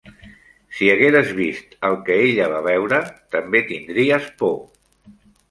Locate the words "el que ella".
1.89-2.47